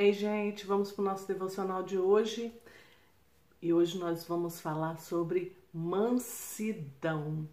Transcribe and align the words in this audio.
Ei, 0.00 0.12
gente, 0.12 0.64
vamos 0.64 0.92
para 0.92 1.02
o 1.02 1.04
nosso 1.04 1.26
devocional 1.26 1.82
de 1.82 1.98
hoje. 1.98 2.54
E 3.60 3.72
hoje 3.72 3.98
nós 3.98 4.22
vamos 4.22 4.60
falar 4.60 4.96
sobre 4.96 5.56
mansidão. 5.74 7.48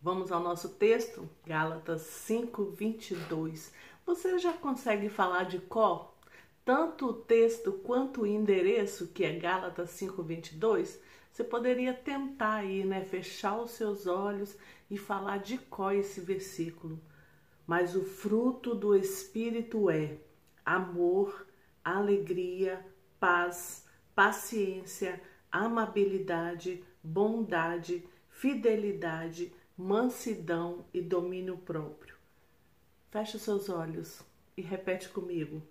Vamos 0.00 0.30
ao 0.30 0.38
nosso 0.40 0.68
texto, 0.68 1.28
Gálatas 1.44 2.02
5, 2.02 2.66
22. 2.66 3.72
Você 4.06 4.38
já 4.38 4.52
consegue 4.52 5.08
falar 5.08 5.46
de 5.46 5.58
qual? 5.58 6.16
Tanto 6.64 7.06
o 7.06 7.12
texto 7.12 7.72
quanto 7.72 8.20
o 8.20 8.26
endereço, 8.26 9.08
que 9.08 9.24
é 9.24 9.32
Gálatas 9.32 9.90
5, 9.90 10.22
22? 10.22 11.00
Você 11.32 11.42
poderia 11.42 11.92
tentar 11.92 12.58
aí, 12.58 12.84
né? 12.84 13.04
Fechar 13.04 13.60
os 13.60 13.72
seus 13.72 14.06
olhos 14.06 14.56
e 14.88 14.96
falar 14.96 15.38
de 15.38 15.58
qual 15.58 15.90
esse 15.90 16.20
versículo. 16.20 17.00
Mas 17.66 17.96
o 17.96 18.04
fruto 18.04 18.76
do 18.76 18.94
Espírito 18.94 19.90
é 19.90 20.18
amor, 20.64 21.44
alegria, 21.84 22.84
paz, 23.20 23.86
paciência, 24.14 25.20
amabilidade, 25.52 26.82
bondade, 27.02 28.08
fidelidade, 28.28 29.52
mansidão 29.76 30.86
e 30.94 31.00
domínio 31.00 31.58
próprio. 31.58 32.16
Feche 33.10 33.36
os 33.36 33.42
seus 33.42 33.68
olhos 33.68 34.22
e 34.56 34.62
repete 34.62 35.08
comigo. 35.08 35.62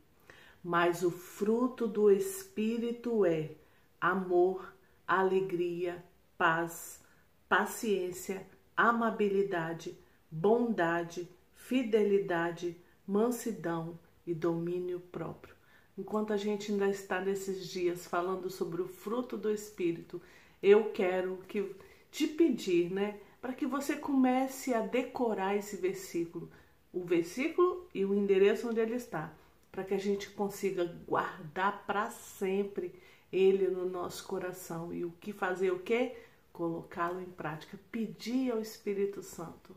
Mas 0.63 1.03
o 1.03 1.11
fruto 1.11 1.87
do 1.87 2.09
Espírito 2.09 3.25
é 3.25 3.51
amor, 3.99 4.73
alegria, 5.05 6.03
paz, 6.37 7.03
paciência, 7.49 8.47
amabilidade, 8.75 9.97
bondade, 10.31 11.27
fidelidade, 11.53 12.77
mansidão 13.05 13.99
e 14.25 14.33
domínio 14.33 14.99
próprio. 14.99 15.52
Enquanto 15.97 16.33
a 16.33 16.37
gente 16.37 16.71
ainda 16.71 16.87
está 16.87 17.21
nesses 17.21 17.67
dias 17.67 18.07
falando 18.07 18.49
sobre 18.49 18.81
o 18.81 18.87
fruto 18.87 19.37
do 19.37 19.51
Espírito, 19.51 20.21
eu 20.61 20.91
quero 20.91 21.37
que 21.47 21.75
te 22.11 22.25
pedir, 22.27 22.91
né, 22.91 23.19
para 23.41 23.53
que 23.53 23.65
você 23.65 23.95
comece 23.95 24.73
a 24.73 24.81
decorar 24.81 25.55
esse 25.55 25.75
versículo, 25.75 26.49
o 26.93 27.03
versículo 27.03 27.87
e 27.93 28.05
o 28.05 28.13
endereço 28.13 28.69
onde 28.69 28.79
ele 28.79 28.95
está, 28.95 29.33
para 29.71 29.83
que 29.83 29.93
a 29.93 29.99
gente 29.99 30.29
consiga 30.29 30.85
guardar 31.07 31.85
para 31.85 32.09
sempre 32.09 32.93
ele 33.31 33.67
no 33.67 33.89
nosso 33.89 34.25
coração 34.25 34.93
e 34.93 35.03
o 35.03 35.11
que 35.19 35.33
fazer 35.33 35.71
o 35.71 35.79
quê? 35.79 36.15
Colocá-lo 36.51 37.19
em 37.19 37.25
prática, 37.25 37.79
pedir 37.91 38.51
ao 38.51 38.61
Espírito 38.61 39.21
Santo 39.21 39.75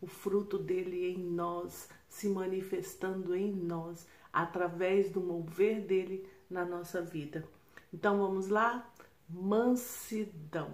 o 0.00 0.06
fruto 0.06 0.58
dele 0.58 1.06
em 1.12 1.18
nós, 1.18 1.88
se 2.08 2.28
manifestando 2.28 3.34
em 3.34 3.52
nós, 3.52 4.06
através 4.32 5.10
do 5.10 5.20
mover 5.20 5.82
dele 5.82 6.26
na 6.48 6.64
nossa 6.64 7.02
vida. 7.02 7.44
Então 7.92 8.18
vamos 8.18 8.48
lá? 8.48 8.90
Mansidão. 9.28 10.70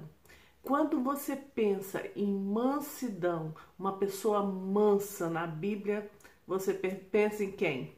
Quando 0.63 1.01
você 1.01 1.35
pensa 1.35 2.03
em 2.15 2.33
mansidão, 2.33 3.55
uma 3.79 3.97
pessoa 3.97 4.43
mansa 4.43 5.29
na 5.31 5.47
Bíblia, 5.47 6.11
você 6.47 6.75
pensa 6.75 7.43
em 7.43 7.53
quem? 7.53 7.95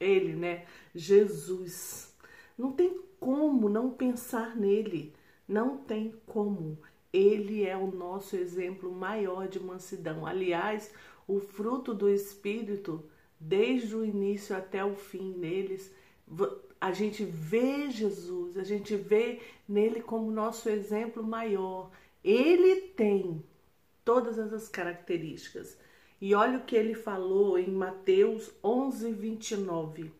Ele, 0.00 0.34
né? 0.34 0.66
Jesus. 0.94 2.16
Não 2.56 2.72
tem 2.72 3.00
como 3.20 3.68
não 3.68 3.90
pensar 3.90 4.56
nele. 4.56 5.14
Não 5.46 5.78
tem 5.78 6.14
como. 6.26 6.78
Ele 7.12 7.64
é 7.64 7.76
o 7.76 7.90
nosso 7.90 8.36
exemplo 8.36 8.92
maior 8.92 9.48
de 9.48 9.60
mansidão. 9.60 10.26
Aliás, 10.26 10.92
o 11.26 11.40
fruto 11.40 11.92
do 11.92 12.08
Espírito, 12.08 13.04
desde 13.40 13.94
o 13.94 14.04
início 14.04 14.56
até 14.56 14.84
o 14.84 14.94
fim 14.94 15.32
neles, 15.34 15.92
a 16.80 16.92
gente 16.92 17.24
vê 17.24 17.90
Jesus, 17.90 18.56
a 18.56 18.64
gente 18.64 18.94
vê 18.96 19.40
nele 19.68 20.00
como 20.00 20.30
nosso 20.30 20.68
exemplo 20.68 21.22
maior. 21.22 21.90
Ele 22.22 22.76
tem 22.96 23.42
todas 24.04 24.38
essas 24.38 24.68
características. 24.68 25.78
E 26.20 26.34
olha 26.34 26.58
o 26.58 26.64
que 26.64 26.74
ele 26.74 26.94
falou 26.94 27.58
em 27.58 27.70
Mateus 27.70 28.50
11, 28.62 29.12
29. 29.12 30.12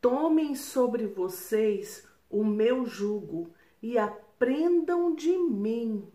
Tomem 0.00 0.54
sobre 0.54 1.06
vocês 1.06 2.06
o 2.30 2.44
meu 2.44 2.86
jugo 2.86 3.50
e 3.82 3.98
aprendam 3.98 5.14
de 5.14 5.36
mim, 5.36 6.06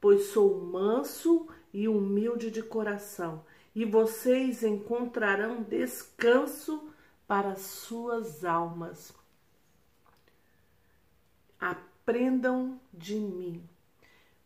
pois 0.00 0.26
sou 0.26 0.60
manso 0.60 1.48
e 1.72 1.88
humilde 1.88 2.50
de 2.50 2.62
coração, 2.62 3.44
e 3.74 3.84
vocês 3.84 4.62
encontrarão 4.62 5.62
descanso 5.62 6.88
para 7.26 7.56
suas 7.56 8.44
almas. 8.44 9.12
Aprendam 11.58 12.80
de 12.92 13.16
mim. 13.16 13.68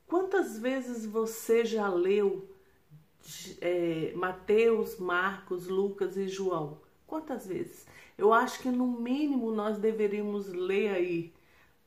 Quantas 0.06 0.58
vezes 0.58 1.04
você 1.04 1.64
já 1.64 1.88
leu 1.88 2.48
é, 3.60 4.12
Mateus, 4.16 4.98
Marcos, 4.98 5.68
Lucas 5.68 6.16
e 6.16 6.26
João? 6.26 6.80
Quantas 7.06 7.46
vezes? 7.46 7.86
Eu 8.16 8.32
acho 8.32 8.60
que 8.62 8.70
no 8.70 8.86
mínimo 8.86 9.50
nós 9.50 9.78
deveríamos 9.78 10.48
ler 10.48 10.90
aí 10.90 11.34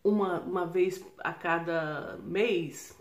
uma, 0.03 0.39
uma 0.41 0.65
vez 0.65 1.03
a 1.19 1.33
cada 1.33 2.17
mês, 2.23 2.95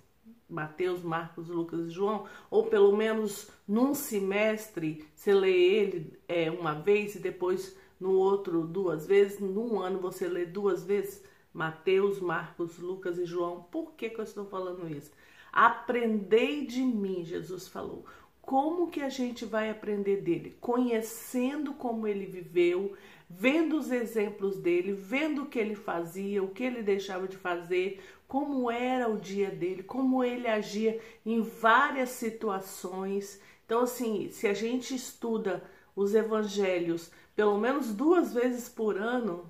Mateus, 0.51 1.03
Marcos, 1.03 1.49
Lucas 1.49 1.87
e 1.87 1.91
João, 1.91 2.27
ou 2.51 2.67
pelo 2.67 2.97
menos 2.97 3.51
num 3.67 3.95
semestre 3.95 5.05
você 5.15 5.33
lê 5.33 5.53
ele 5.53 6.19
é, 6.29 6.51
uma 6.51 6.75
vez 6.75 7.15
e 7.15 7.19
depois 7.21 7.77
no 7.99 8.13
outro 8.13 8.67
duas 8.67 9.07
vezes, 9.07 9.39
num 9.39 9.81
ano 9.81 10.01
você 10.01 10.27
lê 10.27 10.45
duas 10.45 10.85
vezes 10.85 11.23
Mateus, 11.53 12.21
Marcos, 12.21 12.79
Lucas 12.79 13.19
e 13.19 13.25
João. 13.25 13.63
Por 13.71 13.93
que, 13.93 14.11
que 14.11 14.21
eu 14.21 14.25
estou 14.25 14.47
falando 14.47 14.89
isso? 14.89 15.11
Aprendei 15.53 16.65
de 16.65 16.81
mim, 16.81 17.25
Jesus 17.25 17.67
falou. 17.67 18.05
Como 18.41 18.91
que 18.91 19.01
a 19.01 19.09
gente 19.09 19.45
vai 19.45 19.71
aprender 19.71 20.23
dele? 20.23 20.57
Conhecendo 20.61 21.75
como 21.75 22.07
ele 22.07 22.27
viveu, 22.27 22.95
vendo 23.33 23.79
os 23.79 23.93
exemplos 23.93 24.59
dele, 24.59 24.93
vendo 24.93 25.43
o 25.43 25.47
que 25.47 25.59
ele 25.59 25.77
fazia, 25.77 26.43
o 26.43 26.51
que 26.51 26.65
ele 26.65 26.83
deixava 26.83 27.29
de 27.29 27.37
fazer, 27.37 28.03
como 28.27 28.69
era 28.69 29.09
o 29.09 29.17
dia 29.17 29.51
dele, 29.51 29.85
como 29.85 30.25
ele 30.25 30.49
agia 30.49 31.01
em 31.25 31.41
várias 31.41 32.11
situações. 32.11 33.41
Então, 33.65 33.83
assim, 33.83 34.29
se 34.31 34.49
a 34.49 34.53
gente 34.53 34.95
estuda 34.95 35.63
os 35.95 36.15
evangelhos 36.15 37.11
pelo 37.37 37.57
menos 37.57 37.95
duas 37.95 38.35
vezes 38.35 38.69
por 38.69 38.99
ano, 38.99 39.49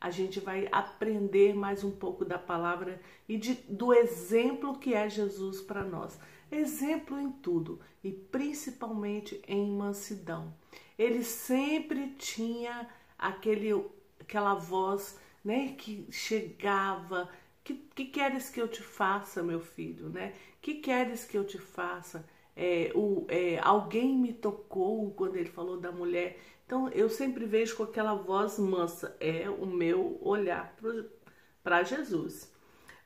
a 0.00 0.10
gente 0.10 0.38
vai 0.38 0.68
aprender 0.70 1.54
mais 1.54 1.82
um 1.82 1.90
pouco 1.90 2.24
da 2.24 2.38
palavra 2.38 3.00
e 3.26 3.38
de, 3.38 3.54
do 3.54 3.92
exemplo 3.92 4.78
que 4.78 4.92
é 4.92 5.08
Jesus 5.08 5.62
para 5.62 5.82
nós. 5.82 6.18
Exemplo 6.52 7.18
em 7.18 7.32
tudo 7.32 7.80
e 8.04 8.12
principalmente 8.12 9.42
em 9.48 9.66
mansidão. 9.70 10.54
Ele 10.98 11.24
sempre 11.24 12.10
tinha 12.18 12.86
aquele, 13.18 13.72
aquela 14.20 14.54
voz 14.54 15.18
né, 15.44 15.74
que 15.78 16.06
chegava. 16.10 17.28
Que, 17.62 17.74
que 17.94 18.06
queres 18.06 18.50
que 18.50 18.60
eu 18.60 18.68
te 18.68 18.82
faça, 18.82 19.42
meu 19.42 19.60
filho? 19.60 20.08
Né? 20.08 20.34
Que 20.60 20.74
queres 20.74 21.24
que 21.24 21.36
eu 21.36 21.44
te 21.44 21.58
faça? 21.58 22.28
É, 22.56 22.92
o, 22.94 23.26
é, 23.28 23.58
alguém 23.58 24.16
me 24.16 24.32
tocou 24.32 25.10
quando 25.12 25.36
ele 25.36 25.48
falou 25.48 25.78
da 25.78 25.90
mulher. 25.90 26.38
Então 26.66 26.88
eu 26.90 27.08
sempre 27.08 27.44
vejo 27.44 27.76
com 27.76 27.82
aquela 27.82 28.14
voz 28.14 28.58
mansa, 28.58 29.16
é 29.20 29.48
o 29.50 29.66
meu 29.66 30.18
olhar 30.22 30.74
para 31.62 31.82
Jesus. 31.82 32.50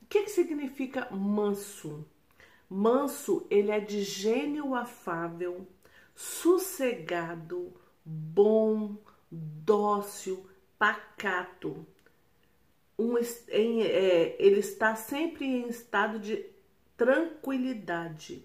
O 0.03 0.07
que, 0.07 0.23
que 0.23 0.31
significa 0.31 1.09
manso? 1.11 2.07
Manso, 2.69 3.47
ele 3.51 3.71
é 3.71 3.81
de 3.81 4.03
gênio 4.03 4.75
afável, 4.75 5.67
sossegado, 6.15 7.73
bom, 8.05 8.97
dócil, 9.69 10.47
pacato. 10.79 11.87
Um, 12.99 13.19
em, 13.51 13.83
é, 13.83 14.35
ele 14.39 14.61
está 14.61 14.97
sempre 14.97 15.45
em 15.45 15.69
estado 15.69 16.19
de 16.19 16.45
tranquilidade, 16.97 18.45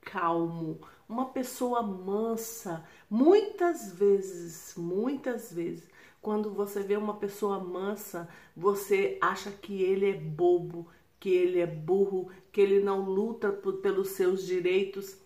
calmo, 0.00 0.80
uma 1.06 1.26
pessoa 1.26 1.82
mansa. 1.82 2.84
Muitas 3.08 3.92
vezes, 3.92 4.74
muitas 4.76 5.52
vezes, 5.52 5.86
quando 6.22 6.50
você 6.50 6.82
vê 6.82 6.96
uma 6.96 7.18
pessoa 7.18 7.60
mansa, 7.60 8.26
você 8.56 9.18
acha 9.20 9.50
que 9.50 9.82
ele 9.82 10.10
é 10.10 10.14
bobo, 10.14 10.88
que 11.20 11.28
ele 11.28 11.60
é 11.60 11.66
burro, 11.66 12.30
que 12.50 12.62
ele 12.62 12.80
não 12.80 13.02
luta 13.02 13.52
por, 13.52 13.74
pelos 13.74 14.08
seus 14.08 14.46
direitos. 14.46 15.18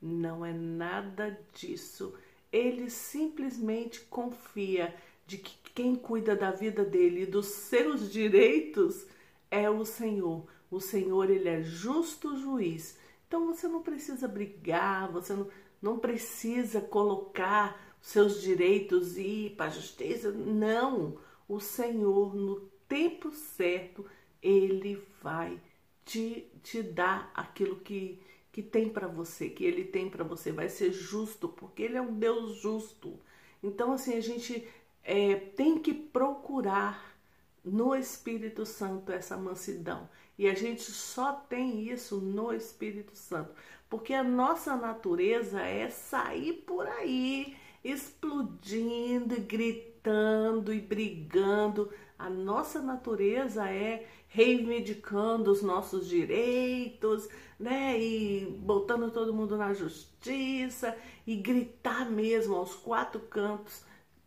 Não 0.00 0.46
é 0.46 0.52
nada 0.52 1.38
disso 1.52 2.14
ele 2.52 2.90
simplesmente 2.90 4.00
confia 4.02 4.94
de 5.26 5.38
que 5.38 5.56
quem 5.74 5.96
cuida 5.96 6.36
da 6.36 6.50
vida 6.50 6.84
dele 6.84 7.22
e 7.22 7.26
dos 7.26 7.46
seus 7.46 8.12
direitos 8.12 9.06
é 9.50 9.70
o 9.70 9.84
Senhor. 9.84 10.46
O 10.70 10.80
Senhor, 10.80 11.30
ele 11.30 11.48
é 11.48 11.62
justo 11.62 12.36
juiz. 12.36 12.98
Então 13.26 13.46
você 13.46 13.66
não 13.66 13.82
precisa 13.82 14.28
brigar, 14.28 15.10
você 15.10 15.32
não, 15.32 15.48
não 15.80 15.98
precisa 15.98 16.80
colocar 16.80 17.80
seus 18.00 18.42
direitos 18.42 19.16
e 19.16 19.46
ir 19.46 19.50
para 19.56 19.66
a 19.66 19.74
justiça. 19.74 20.30
Não, 20.30 21.16
o 21.48 21.60
Senhor, 21.60 22.34
no 22.34 22.60
tempo 22.86 23.30
certo, 23.30 24.04
Ele 24.42 25.02
vai 25.22 25.58
te, 26.04 26.50
te 26.62 26.82
dar 26.82 27.30
aquilo 27.34 27.76
que, 27.76 28.20
que 28.52 28.62
tem 28.62 28.88
para 28.90 29.08
você, 29.08 29.48
que 29.48 29.64
Ele 29.64 29.84
tem 29.84 30.10
para 30.10 30.22
você. 30.22 30.52
Vai 30.52 30.68
ser 30.68 30.92
justo, 30.92 31.48
porque 31.48 31.82
Ele 31.82 31.96
é 31.96 32.02
um 32.02 32.14
Deus 32.14 32.56
justo. 32.60 33.18
Então, 33.62 33.92
assim, 33.92 34.14
a 34.14 34.20
gente 34.20 34.68
é, 35.02 35.34
tem 35.34 35.78
que 35.78 35.94
procurar 35.94 37.16
no 37.64 37.94
Espírito 37.94 38.66
Santo 38.66 39.10
essa 39.10 39.36
mansidão. 39.36 40.08
E 40.38 40.48
a 40.48 40.54
gente 40.54 40.82
só 40.82 41.32
tem 41.32 41.88
isso 41.88 42.20
no 42.20 42.52
Espírito 42.52 43.16
Santo. 43.16 43.52
Porque 43.88 44.12
a 44.14 44.24
nossa 44.24 44.76
natureza 44.76 45.60
é 45.62 45.88
sair 45.88 46.54
por 46.66 46.86
aí 46.86 47.56
explodindo, 47.84 49.40
gritando 49.40 50.72
e 50.72 50.80
brigando. 50.80 51.90
A 52.22 52.30
nossa 52.30 52.80
natureza 52.80 53.68
é 53.68 54.06
reivindicando 54.28 55.50
os 55.50 55.60
nossos 55.60 56.08
direitos, 56.08 57.28
né? 57.58 58.00
E 58.00 58.46
botando 58.60 59.10
todo 59.10 59.34
mundo 59.34 59.56
na 59.56 59.74
justiça 59.74 60.96
e 61.26 61.34
gritar 61.34 62.08
mesmo 62.08 62.54
aos 62.54 62.76
quatro 62.76 63.18
cantos 63.20 63.84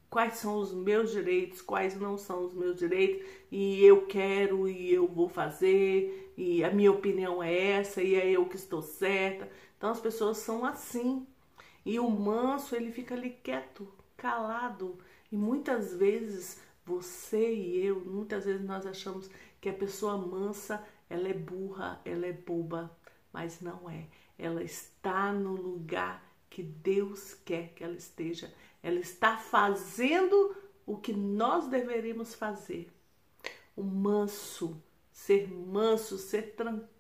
quais 0.10 0.36
são 0.36 0.58
os 0.58 0.74
meus 0.74 1.12
direitos, 1.12 1.62
quais 1.62 1.98
não 2.00 2.18
são 2.18 2.46
os 2.46 2.54
meus 2.54 2.78
direitos, 2.78 3.26
e 3.52 3.84
eu 3.84 4.06
quero 4.06 4.68
e 4.68 4.94
eu 4.94 5.08
vou 5.08 5.28
fazer, 5.28 6.34
e 6.38 6.64
a 6.64 6.72
minha 6.72 6.92
opinião 6.92 7.42
é 7.42 7.72
essa, 7.72 8.02
e 8.02 8.16
é 8.16 8.30
eu 8.30 8.46
que 8.46 8.56
estou 8.56 8.82
certa. 8.82 9.50
Então 9.78 9.90
as 9.90 10.00
pessoas 10.00 10.38
são 10.38 10.66
assim. 10.66 11.26
E 11.86 12.00
o 12.00 12.10
manso, 12.10 12.76
ele 12.76 12.92
fica 12.92 13.14
ali 13.14 13.30
quieto, 13.44 13.88
calado. 14.18 14.98
E 15.32 15.36
muitas 15.38 15.94
vezes 15.94 16.62
você 16.86 17.54
e 17.54 17.86
eu, 17.86 18.00
muitas 18.06 18.46
vezes 18.46 18.66
nós 18.66 18.86
achamos 18.86 19.30
que 19.60 19.68
a 19.68 19.74
pessoa 19.74 20.18
mansa, 20.18 20.86
ela 21.10 21.28
é 21.28 21.34
burra, 21.34 22.00
ela 22.06 22.26
é 22.26 22.32
boba, 22.32 22.96
mas 23.34 23.60
não 23.62 23.90
é. 23.90 24.08
Ela 24.38 24.64
está 24.64 25.34
no 25.34 25.56
lugar 25.56 26.24
que 26.50 26.62
Deus 26.62 27.34
quer 27.34 27.74
que 27.74 27.84
ela 27.84 27.96
esteja. 27.96 28.54
Ela 28.84 29.00
está 29.00 29.38
fazendo 29.38 30.56
o 30.86 30.98
que 30.98 31.12
nós 31.12 31.68
deveríamos 31.68 32.36
fazer. 32.36 32.94
O 33.76 33.84
manso, 33.84 34.82
ser 35.12 35.52
manso, 35.52 36.18
ser 36.18 36.56
tranquilo, 36.56 36.95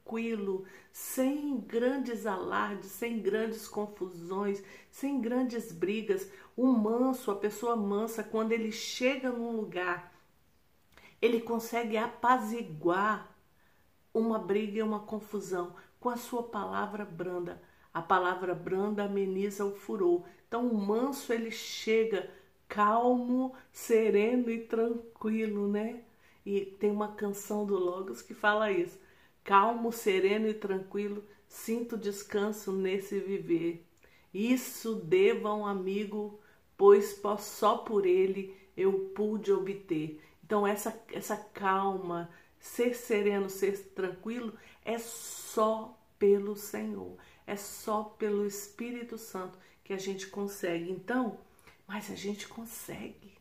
sem 0.91 1.57
grandes 1.57 2.25
alardes, 2.25 2.91
sem 2.91 3.19
grandes 3.19 3.67
confusões, 3.67 4.63
sem 4.91 5.19
grandes 5.19 5.71
brigas. 5.71 6.29
O 6.55 6.67
manso, 6.67 7.31
a 7.31 7.35
pessoa 7.35 7.75
mansa, 7.75 8.23
quando 8.23 8.51
ele 8.51 8.71
chega 8.71 9.29
num 9.29 9.55
lugar, 9.55 10.13
ele 11.21 11.41
consegue 11.41 11.97
apaziguar 11.97 13.35
uma 14.13 14.39
briga 14.39 14.79
e 14.79 14.83
uma 14.83 14.99
confusão 14.99 15.75
com 15.99 16.09
a 16.09 16.17
sua 16.17 16.43
palavra 16.43 17.03
branda. 17.03 17.61
A 17.93 18.01
palavra 18.01 18.53
branda 18.53 19.03
ameniza 19.03 19.65
o 19.65 19.75
furor. 19.75 20.23
Então 20.47 20.67
o 20.67 20.77
manso 20.77 21.33
ele 21.33 21.51
chega 21.51 22.29
calmo, 22.67 23.53
sereno 23.71 24.49
e 24.49 24.59
tranquilo, 24.59 25.67
né? 25.67 26.03
E 26.45 26.61
tem 26.61 26.91
uma 26.91 27.13
canção 27.13 27.65
do 27.65 27.75
Logos 27.77 28.21
que 28.21 28.33
fala 28.33 28.71
isso. 28.71 28.99
Calmo, 29.45 29.91
sereno 29.91 30.47
e 30.47 30.55
tranquilo, 30.55 31.23
sinto 31.47 31.95
descanso 31.95 32.71
nesse 32.71 33.19
viver. 33.19 33.85
Isso 34.33 34.95
deva 34.95 35.53
um 35.53 35.67
amigo, 35.67 36.39
pois 36.75 37.21
só 37.39 37.77
por 37.77 38.07
ele 38.07 38.57
eu 38.75 39.11
pude 39.15 39.53
obter. 39.53 40.19
Então 40.43 40.65
essa 40.65 40.99
essa 41.13 41.37
calma, 41.37 42.27
ser 42.59 42.95
sereno, 42.95 43.47
ser 43.47 43.77
tranquilo 43.93 44.57
é 44.83 44.97
só 44.97 45.95
pelo 46.17 46.55
Senhor, 46.55 47.15
é 47.45 47.55
só 47.55 48.03
pelo 48.03 48.47
Espírito 48.47 49.15
Santo 49.15 49.59
que 49.83 49.93
a 49.93 49.97
gente 49.97 50.25
consegue. 50.25 50.91
Então, 50.91 51.39
mas 51.87 52.09
a 52.09 52.15
gente 52.15 52.47
consegue. 52.47 53.37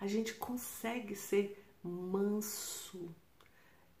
A 0.00 0.06
gente 0.08 0.34
consegue 0.34 1.14
ser 1.14 1.64
manso 1.80 3.14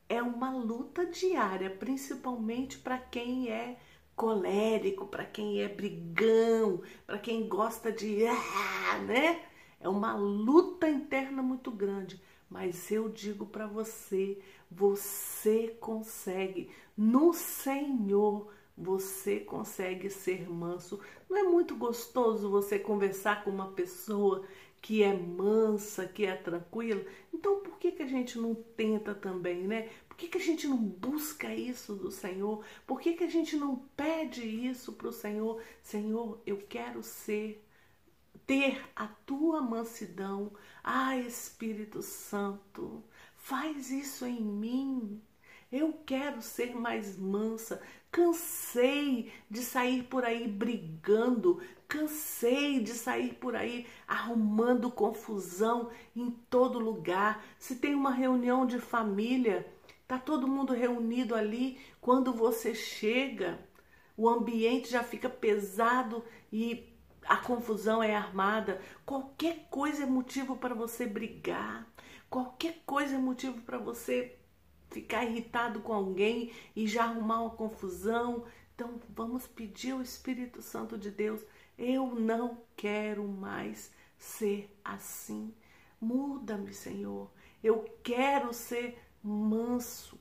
é 0.08 0.22
uma 0.22 0.50
luta 0.50 1.06
diária, 1.06 1.70
principalmente 1.70 2.78
para 2.78 2.98
quem 2.98 3.50
é 3.50 3.78
colérico, 4.16 5.06
para 5.06 5.24
quem 5.24 5.60
é 5.60 5.68
brigão, 5.68 6.82
para 7.06 7.18
quem 7.18 7.48
gosta 7.48 7.92
de, 7.92 8.26
ah, 8.26 8.98
né? 9.06 9.42
É 9.80 9.88
uma 9.88 10.14
luta 10.16 10.88
interna 10.88 11.42
muito 11.42 11.70
grande, 11.70 12.20
mas 12.50 12.90
eu 12.90 13.08
digo 13.08 13.46
para 13.46 13.66
você, 13.66 14.40
você 14.70 15.76
consegue 15.80 16.70
no 16.96 17.32
Senhor 17.32 18.50
você 18.78 19.40
consegue 19.40 20.08
ser 20.08 20.48
manso. 20.48 21.00
Não 21.28 21.36
é 21.36 21.42
muito 21.42 21.74
gostoso 21.74 22.48
você 22.48 22.78
conversar 22.78 23.42
com 23.42 23.50
uma 23.50 23.72
pessoa 23.72 24.44
que 24.80 25.02
é 25.02 25.12
mansa, 25.14 26.06
que 26.06 26.24
é 26.24 26.34
tranquila. 26.34 27.04
Então, 27.32 27.60
por 27.60 27.78
que, 27.78 27.92
que 27.92 28.02
a 28.02 28.06
gente 28.06 28.38
não 28.38 28.54
tenta 28.54 29.14
também, 29.14 29.66
né? 29.66 29.88
Por 30.08 30.16
que, 30.16 30.28
que 30.28 30.38
a 30.38 30.40
gente 30.40 30.66
não 30.66 30.76
busca 30.76 31.54
isso 31.54 31.94
do 31.94 32.10
Senhor? 32.10 32.64
Por 32.86 33.00
que, 33.00 33.12
que 33.14 33.24
a 33.24 33.30
gente 33.30 33.56
não 33.56 33.76
pede 33.96 34.42
isso 34.42 34.92
para 34.92 35.08
o 35.08 35.12
Senhor? 35.12 35.62
Senhor, 35.82 36.40
eu 36.46 36.58
quero 36.68 37.02
ser, 37.02 37.64
ter 38.46 38.82
a 38.96 39.06
tua 39.06 39.60
mansidão. 39.60 40.52
Ah, 40.82 41.16
Espírito 41.16 42.02
Santo, 42.02 43.02
faz 43.36 43.90
isso 43.90 44.26
em 44.26 44.40
mim. 44.40 45.22
Eu 45.70 45.92
quero 46.06 46.40
ser 46.40 46.74
mais 46.74 47.18
mansa. 47.18 47.82
Cansei 48.10 49.30
de 49.50 49.60
sair 49.60 50.04
por 50.04 50.24
aí 50.24 50.48
brigando, 50.48 51.60
cansei 51.86 52.80
de 52.80 52.92
sair 52.92 53.34
por 53.34 53.54
aí 53.54 53.86
arrumando 54.06 54.90
confusão 54.90 55.90
em 56.16 56.30
todo 56.48 56.78
lugar. 56.78 57.44
Se 57.58 57.76
tem 57.76 57.94
uma 57.94 58.10
reunião 58.10 58.64
de 58.64 58.78
família, 58.78 59.70
tá 60.06 60.18
todo 60.18 60.48
mundo 60.48 60.72
reunido 60.72 61.34
ali, 61.34 61.78
quando 62.00 62.32
você 62.32 62.74
chega, 62.74 63.58
o 64.16 64.26
ambiente 64.26 64.90
já 64.90 65.04
fica 65.04 65.28
pesado 65.28 66.24
e 66.50 66.96
a 67.26 67.36
confusão 67.36 68.02
é 68.02 68.16
armada. 68.16 68.80
Qualquer 69.04 69.68
coisa 69.70 70.04
é 70.04 70.06
motivo 70.06 70.56
para 70.56 70.74
você 70.74 71.04
brigar. 71.04 71.86
Qualquer 72.30 72.82
coisa 72.86 73.16
é 73.16 73.18
motivo 73.18 73.60
para 73.60 73.76
você 73.76 74.38
ficar 74.90 75.24
irritado 75.24 75.80
com 75.80 75.92
alguém 75.92 76.52
e 76.74 76.86
já 76.86 77.04
arrumar 77.04 77.42
uma 77.42 77.50
confusão. 77.50 78.44
Então 78.74 79.00
vamos 79.10 79.46
pedir 79.46 79.92
ao 79.92 80.02
Espírito 80.02 80.62
Santo 80.62 80.96
de 80.96 81.10
Deus. 81.10 81.44
Eu 81.76 82.14
não 82.14 82.58
quero 82.76 83.26
mais 83.26 83.92
ser 84.16 84.74
assim. 84.84 85.54
Muda-me, 86.00 86.72
Senhor. 86.72 87.30
Eu 87.62 87.84
quero 88.02 88.52
ser 88.52 88.98
manso. 89.22 90.18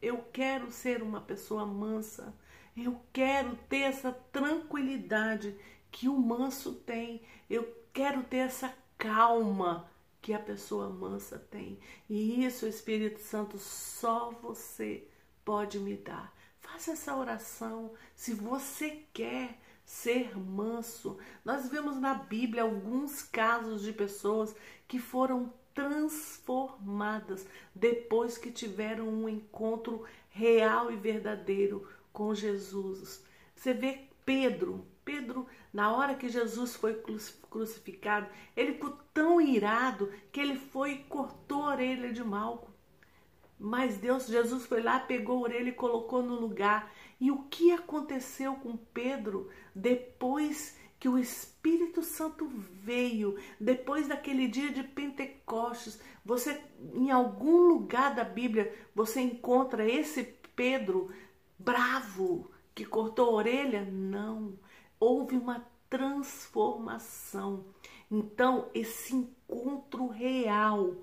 Eu 0.00 0.24
quero 0.32 0.70
ser 0.70 1.02
uma 1.02 1.20
pessoa 1.20 1.66
mansa. 1.66 2.34
Eu 2.76 3.00
quero 3.12 3.56
ter 3.68 3.82
essa 3.82 4.12
tranquilidade 4.12 5.56
que 5.90 6.08
o 6.08 6.16
manso 6.16 6.74
tem. 6.74 7.22
Eu 7.48 7.76
quero 7.92 8.22
ter 8.22 8.38
essa 8.38 8.72
calma 8.96 9.89
que 10.20 10.32
a 10.32 10.38
pessoa 10.38 10.88
mansa 10.88 11.38
tem. 11.38 11.78
E 12.08 12.44
isso, 12.44 12.66
Espírito 12.66 13.20
Santo, 13.20 13.58
só 13.58 14.30
você 14.42 15.06
pode 15.44 15.78
me 15.78 15.96
dar. 15.96 16.34
Faça 16.60 16.92
essa 16.92 17.16
oração 17.16 17.92
se 18.14 18.34
você 18.34 19.04
quer 19.12 19.58
ser 19.84 20.38
manso. 20.38 21.18
Nós 21.44 21.68
vemos 21.68 21.96
na 21.96 22.14
Bíblia 22.14 22.62
alguns 22.62 23.22
casos 23.22 23.82
de 23.82 23.92
pessoas 23.92 24.54
que 24.86 24.98
foram 24.98 25.52
transformadas 25.74 27.46
depois 27.74 28.36
que 28.36 28.50
tiveram 28.52 29.08
um 29.08 29.28
encontro 29.28 30.04
real 30.28 30.92
e 30.92 30.96
verdadeiro 30.96 31.88
com 32.12 32.34
Jesus. 32.34 33.24
Você 33.54 33.72
vê 33.72 34.06
Pedro, 34.24 34.86
Pedro, 35.10 35.44
na 35.72 35.92
hora 35.92 36.14
que 36.14 36.28
Jesus 36.28 36.76
foi 36.76 37.02
crucificado, 37.50 38.28
ele 38.56 38.74
ficou 38.74 38.96
tão 39.12 39.40
irado 39.40 40.12
que 40.30 40.38
ele 40.38 40.54
foi 40.54 40.92
e 40.92 41.04
cortou 41.04 41.64
a 41.64 41.70
orelha 41.70 42.12
de 42.12 42.22
Malco. 42.22 42.70
Mas 43.58 43.98
Deus, 43.98 44.28
Jesus 44.28 44.66
foi 44.66 44.80
lá, 44.80 45.00
pegou 45.00 45.38
a 45.38 45.40
orelha 45.40 45.70
e 45.70 45.72
colocou 45.72 46.22
no 46.22 46.36
lugar. 46.36 46.92
E 47.20 47.28
o 47.28 47.42
que 47.50 47.72
aconteceu 47.72 48.54
com 48.54 48.76
Pedro 48.76 49.50
depois 49.74 50.78
que 51.00 51.08
o 51.08 51.18
Espírito 51.18 52.04
Santo 52.04 52.46
veio, 52.46 53.36
depois 53.58 54.06
daquele 54.06 54.46
dia 54.46 54.70
de 54.70 54.84
Pentecostes? 54.84 56.00
Você, 56.24 56.62
em 56.94 57.10
algum 57.10 57.66
lugar 57.66 58.14
da 58.14 58.22
Bíblia, 58.22 58.72
você 58.94 59.20
encontra 59.20 59.84
esse 59.84 60.22
Pedro 60.54 61.10
bravo 61.58 62.48
que 62.76 62.84
cortou 62.84 63.30
a 63.30 63.32
orelha? 63.32 63.84
Não 63.84 64.56
houve 65.00 65.36
uma 65.36 65.66
transformação. 65.88 67.64
Então, 68.10 68.68
esse 68.74 69.16
encontro 69.16 70.06
real 70.06 70.94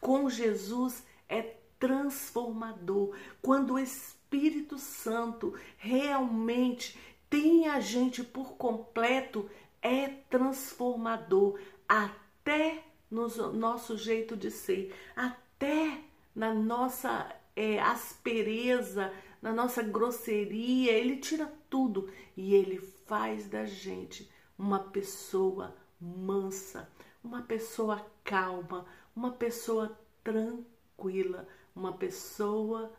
com 0.00 0.28
Jesus 0.28 1.06
é 1.28 1.42
transformador. 1.78 3.14
Quando 3.40 3.74
o 3.74 3.78
Espírito 3.78 4.78
Santo 4.78 5.54
realmente 5.76 6.98
tem 7.30 7.68
a 7.68 7.78
gente 7.78 8.24
por 8.24 8.54
completo, 8.54 9.48
é 9.82 10.08
transformador 10.08 11.60
até 11.88 12.84
no 13.10 13.28
nosso 13.52 13.96
jeito 13.96 14.36
de 14.36 14.50
ser, 14.50 14.94
até 15.14 16.00
na 16.34 16.52
nossa 16.52 17.34
é, 17.54 17.80
aspereza, 17.80 19.12
na 19.40 19.52
nossa 19.52 19.82
grosseria, 19.82 20.92
ele 20.92 21.16
tira 21.16 21.52
tudo 21.68 22.10
e 22.36 22.54
ele 22.54 22.78
faz 22.78 23.48
da 23.48 23.64
gente 23.64 24.30
uma 24.58 24.78
pessoa 24.78 25.76
mansa, 26.00 26.90
uma 27.22 27.42
pessoa 27.42 28.04
calma, 28.24 28.86
uma 29.14 29.32
pessoa 29.32 29.98
tranquila, 30.22 31.46
uma 31.74 31.92
pessoa 31.92 32.92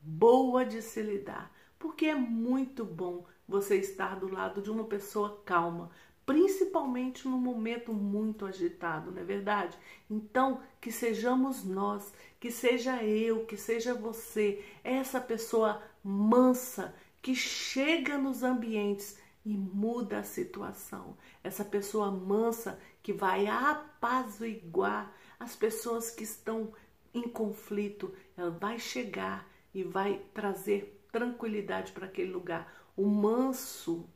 boa 0.00 0.64
de 0.64 0.82
se 0.82 1.02
lidar. 1.02 1.52
Porque 1.78 2.06
é 2.06 2.14
muito 2.14 2.84
bom 2.84 3.26
você 3.46 3.76
estar 3.76 4.18
do 4.18 4.32
lado 4.32 4.62
de 4.62 4.70
uma 4.70 4.84
pessoa 4.84 5.42
calma, 5.44 5.90
principalmente 6.24 7.28
num 7.28 7.38
momento 7.38 7.92
muito 7.92 8.46
agitado, 8.46 9.10
não 9.10 9.20
é 9.20 9.24
verdade? 9.24 9.78
Então, 10.08 10.60
que 10.80 10.90
sejamos 10.90 11.64
nós, 11.64 12.12
que 12.40 12.50
seja 12.50 13.02
eu, 13.02 13.44
que 13.44 13.56
seja 13.56 13.94
você, 13.94 14.64
essa 14.82 15.20
pessoa 15.20 15.82
mansa 16.02 16.94
que 17.24 17.34
chega 17.34 18.16
nos 18.18 18.42
ambientes 18.42 19.18
e 19.44 19.56
muda 19.56 20.18
a 20.18 20.24
situação. 20.24 21.16
Essa 21.42 21.64
pessoa 21.64 22.10
mansa 22.10 22.78
que 23.02 23.12
vai 23.12 23.46
apaziguar 23.46 25.12
as 25.40 25.56
pessoas 25.56 26.10
que 26.10 26.22
estão 26.22 26.72
em 27.12 27.22
conflito, 27.22 28.14
ela 28.36 28.50
vai 28.50 28.78
chegar 28.78 29.48
e 29.72 29.82
vai 29.82 30.22
trazer 30.32 31.02
tranquilidade 31.10 31.92
para 31.92 32.06
aquele 32.06 32.30
lugar. 32.30 32.92
O 32.96 33.06
manso, 33.06 34.06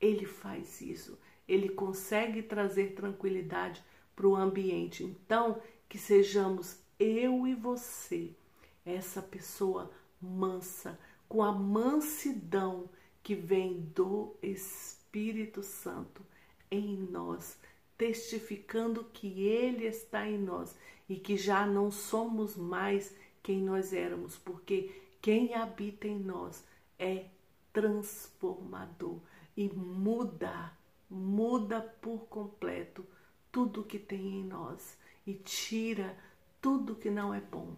ele 0.00 0.24
faz 0.24 0.80
isso 0.80 1.18
ele 1.52 1.68
consegue 1.68 2.42
trazer 2.42 2.94
tranquilidade 2.94 3.84
para 4.14 4.26
o 4.26 4.36
ambiente. 4.36 5.04
Então, 5.04 5.60
que 5.88 5.98
sejamos 5.98 6.78
eu 6.98 7.46
e 7.46 7.54
você, 7.54 8.30
essa 8.84 9.20
pessoa 9.20 9.90
mansa, 10.20 10.98
com 11.32 11.42
a 11.42 11.50
mansidão 11.50 12.90
que 13.22 13.34
vem 13.34 13.80
do 13.94 14.36
Espírito 14.42 15.62
Santo 15.62 16.22
em 16.70 16.94
nós, 16.94 17.58
testificando 17.96 19.02
que 19.04 19.40
Ele 19.40 19.86
está 19.86 20.28
em 20.28 20.36
nós 20.36 20.76
e 21.08 21.16
que 21.16 21.38
já 21.38 21.64
não 21.64 21.90
somos 21.90 22.54
mais 22.54 23.16
quem 23.42 23.62
nós 23.62 23.94
éramos, 23.94 24.36
porque 24.36 24.94
quem 25.22 25.54
habita 25.54 26.06
em 26.06 26.18
nós 26.18 26.62
é 26.98 27.24
transformador 27.72 29.18
e 29.56 29.70
muda 29.70 30.70
muda 31.08 31.80
por 32.02 32.26
completo 32.26 33.06
tudo 33.50 33.84
que 33.84 33.98
tem 33.98 34.40
em 34.40 34.44
nós 34.44 34.98
e 35.26 35.32
tira 35.32 36.14
tudo 36.60 36.94
que 36.94 37.10
não 37.10 37.32
é 37.32 37.40
bom. 37.40 37.74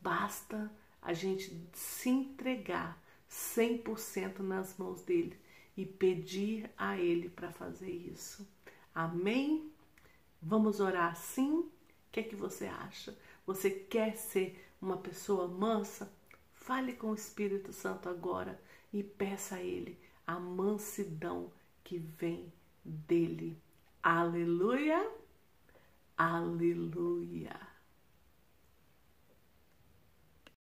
Basta 0.00 0.70
a 1.04 1.12
gente 1.12 1.68
se 1.74 2.08
entregar 2.08 3.00
100% 3.30 4.38
nas 4.40 4.76
mãos 4.78 5.02
dele 5.02 5.38
e 5.76 5.84
pedir 5.84 6.70
a 6.76 6.98
ele 6.98 7.28
para 7.28 7.52
fazer 7.52 7.90
isso. 7.90 8.48
Amém? 8.94 9.70
Vamos 10.40 10.80
orar 10.80 11.14
sim? 11.14 11.58
O 11.58 11.70
que 12.10 12.20
é 12.20 12.22
que 12.22 12.34
você 12.34 12.66
acha? 12.66 13.16
Você 13.46 13.70
quer 13.70 14.16
ser 14.16 14.66
uma 14.80 14.96
pessoa 14.96 15.46
mansa? 15.46 16.10
Fale 16.52 16.94
com 16.94 17.10
o 17.10 17.14
Espírito 17.14 17.72
Santo 17.72 18.08
agora 18.08 18.58
e 18.92 19.02
peça 19.02 19.56
a 19.56 19.62
ele 19.62 19.98
a 20.26 20.38
mansidão 20.38 21.52
que 21.82 21.98
vem 21.98 22.50
dele. 22.82 23.60
Aleluia, 24.02 25.10
aleluia. 26.16 27.73